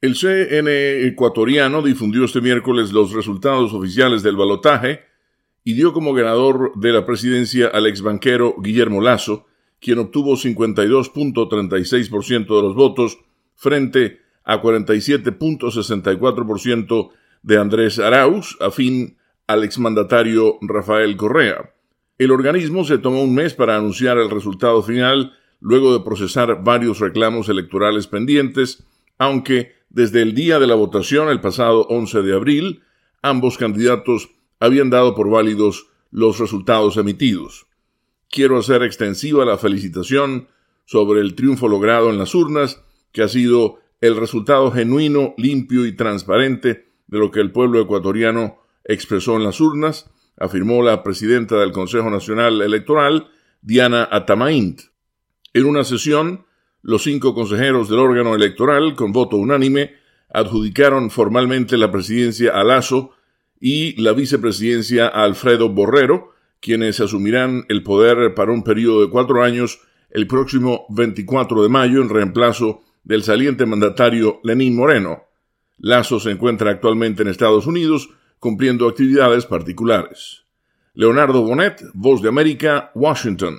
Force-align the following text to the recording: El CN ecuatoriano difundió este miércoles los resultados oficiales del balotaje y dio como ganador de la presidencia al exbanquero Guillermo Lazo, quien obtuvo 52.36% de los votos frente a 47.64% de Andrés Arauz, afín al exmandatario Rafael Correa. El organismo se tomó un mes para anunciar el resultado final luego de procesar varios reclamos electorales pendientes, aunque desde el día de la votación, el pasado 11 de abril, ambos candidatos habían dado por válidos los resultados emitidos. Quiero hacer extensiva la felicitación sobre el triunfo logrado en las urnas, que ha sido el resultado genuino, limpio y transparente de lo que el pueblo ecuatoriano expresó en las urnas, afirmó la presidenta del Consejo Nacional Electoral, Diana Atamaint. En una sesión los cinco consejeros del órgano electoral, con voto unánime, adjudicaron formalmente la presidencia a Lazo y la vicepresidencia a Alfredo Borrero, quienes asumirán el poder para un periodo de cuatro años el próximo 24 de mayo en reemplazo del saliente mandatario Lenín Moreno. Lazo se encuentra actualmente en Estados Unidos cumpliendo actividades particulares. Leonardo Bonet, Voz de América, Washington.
El 0.00 0.14
CN 0.14 0.70
ecuatoriano 1.08 1.82
difundió 1.82 2.24
este 2.24 2.40
miércoles 2.40 2.92
los 2.92 3.12
resultados 3.12 3.74
oficiales 3.74 4.22
del 4.22 4.36
balotaje 4.36 5.00
y 5.64 5.74
dio 5.74 5.92
como 5.92 6.14
ganador 6.14 6.70
de 6.76 6.92
la 6.92 7.04
presidencia 7.04 7.66
al 7.66 7.88
exbanquero 7.88 8.54
Guillermo 8.62 9.00
Lazo, 9.00 9.46
quien 9.80 9.98
obtuvo 9.98 10.36
52.36% 10.36 12.46
de 12.46 12.62
los 12.62 12.76
votos 12.76 13.18
frente 13.56 14.20
a 14.44 14.62
47.64% 14.62 17.10
de 17.42 17.58
Andrés 17.58 17.98
Arauz, 17.98 18.56
afín 18.60 19.16
al 19.48 19.64
exmandatario 19.64 20.58
Rafael 20.60 21.16
Correa. 21.16 21.74
El 22.18 22.30
organismo 22.30 22.84
se 22.84 22.98
tomó 22.98 23.24
un 23.24 23.34
mes 23.34 23.54
para 23.54 23.76
anunciar 23.76 24.18
el 24.18 24.30
resultado 24.30 24.80
final 24.80 25.32
luego 25.58 25.92
de 25.92 26.04
procesar 26.04 26.62
varios 26.62 27.00
reclamos 27.00 27.48
electorales 27.48 28.06
pendientes, 28.06 28.84
aunque 29.18 29.76
desde 29.98 30.22
el 30.22 30.32
día 30.32 30.60
de 30.60 30.68
la 30.68 30.76
votación, 30.76 31.28
el 31.28 31.40
pasado 31.40 31.80
11 31.88 32.22
de 32.22 32.32
abril, 32.32 32.82
ambos 33.20 33.58
candidatos 33.58 34.30
habían 34.60 34.90
dado 34.90 35.16
por 35.16 35.28
válidos 35.28 35.88
los 36.12 36.38
resultados 36.38 36.96
emitidos. 36.98 37.66
Quiero 38.30 38.58
hacer 38.58 38.84
extensiva 38.84 39.44
la 39.44 39.58
felicitación 39.58 40.46
sobre 40.84 41.20
el 41.20 41.34
triunfo 41.34 41.66
logrado 41.66 42.10
en 42.10 42.18
las 42.18 42.36
urnas, 42.36 42.80
que 43.10 43.24
ha 43.24 43.28
sido 43.28 43.80
el 44.00 44.16
resultado 44.16 44.70
genuino, 44.70 45.34
limpio 45.36 45.84
y 45.84 45.96
transparente 45.96 46.92
de 47.08 47.18
lo 47.18 47.32
que 47.32 47.40
el 47.40 47.50
pueblo 47.50 47.80
ecuatoriano 47.80 48.58
expresó 48.84 49.34
en 49.34 49.42
las 49.42 49.60
urnas, 49.60 50.08
afirmó 50.38 50.84
la 50.84 51.02
presidenta 51.02 51.56
del 51.56 51.72
Consejo 51.72 52.08
Nacional 52.08 52.62
Electoral, 52.62 53.32
Diana 53.62 54.08
Atamaint. 54.12 54.80
En 55.54 55.66
una 55.66 55.82
sesión 55.82 56.46
los 56.82 57.02
cinco 57.02 57.34
consejeros 57.34 57.88
del 57.88 57.98
órgano 57.98 58.34
electoral, 58.34 58.94
con 58.94 59.12
voto 59.12 59.36
unánime, 59.36 59.94
adjudicaron 60.32 61.10
formalmente 61.10 61.76
la 61.76 61.90
presidencia 61.90 62.52
a 62.52 62.64
Lazo 62.64 63.12
y 63.60 64.00
la 64.00 64.12
vicepresidencia 64.12 65.06
a 65.08 65.24
Alfredo 65.24 65.68
Borrero, 65.68 66.32
quienes 66.60 67.00
asumirán 67.00 67.64
el 67.68 67.82
poder 67.82 68.34
para 68.34 68.52
un 68.52 68.62
periodo 68.62 69.02
de 69.02 69.10
cuatro 69.10 69.42
años 69.42 69.80
el 70.10 70.26
próximo 70.26 70.86
24 70.90 71.62
de 71.62 71.68
mayo 71.68 72.00
en 72.00 72.08
reemplazo 72.08 72.82
del 73.04 73.22
saliente 73.22 73.66
mandatario 73.66 74.40
Lenín 74.42 74.76
Moreno. 74.76 75.24
Lazo 75.78 76.18
se 76.20 76.30
encuentra 76.30 76.70
actualmente 76.70 77.22
en 77.22 77.28
Estados 77.28 77.66
Unidos 77.66 78.10
cumpliendo 78.38 78.88
actividades 78.88 79.46
particulares. 79.46 80.44
Leonardo 80.94 81.42
Bonet, 81.42 81.82
Voz 81.94 82.22
de 82.22 82.28
América, 82.28 82.90
Washington. 82.94 83.58